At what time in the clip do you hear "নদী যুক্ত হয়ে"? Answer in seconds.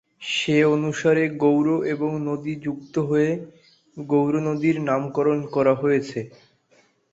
2.27-3.31